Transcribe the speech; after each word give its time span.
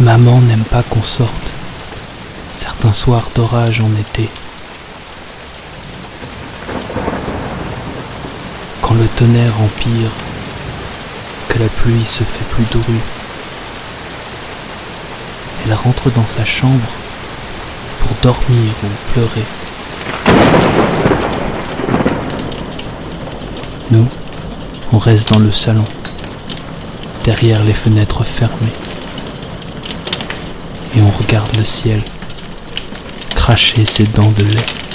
Maman 0.00 0.40
n'aime 0.40 0.64
pas 0.64 0.82
qu'on 0.82 1.02
sorte, 1.02 1.52
certains 2.54 2.90
soirs 2.92 3.28
d'orage 3.34 3.82
en 3.82 4.00
été. 4.00 4.30
Quand 8.80 8.94
le 8.94 9.06
tonnerre 9.06 9.60
empire, 9.60 10.10
que 11.48 11.58
la 11.58 11.66
pluie 11.66 12.06
se 12.06 12.24
fait 12.24 12.46
plus 12.48 12.64
drue, 12.70 13.00
elle 15.66 15.74
rentre 15.74 16.10
dans 16.10 16.26
sa 16.26 16.46
chambre 16.46 16.88
pour 18.00 18.16
dormir 18.22 18.72
ou 18.82 19.12
pleurer. 19.12 19.44
Nous, 23.90 24.08
on 24.92 24.98
reste 24.98 25.30
dans 25.30 25.40
le 25.40 25.52
salon, 25.52 25.84
derrière 27.24 27.62
les 27.64 27.74
fenêtres 27.74 28.24
fermées, 28.24 28.72
et 30.96 31.00
on 31.02 31.10
regarde 31.10 31.56
le 31.56 31.64
ciel 31.64 32.02
cracher 33.34 33.84
ses 33.86 34.04
dents 34.04 34.32
de 34.32 34.44
lait. 34.44 34.89